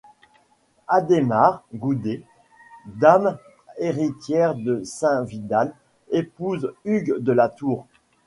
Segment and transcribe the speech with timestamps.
[0.87, 2.23] Adhémare Goudet,
[2.87, 3.37] dame
[3.77, 5.75] héritière de Saint-Vidal,
[6.09, 7.85] épouse Hugues de la Tour.